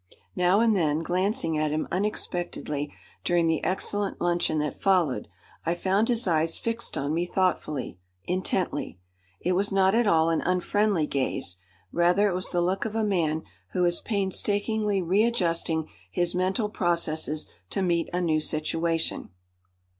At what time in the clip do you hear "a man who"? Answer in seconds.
12.95-13.85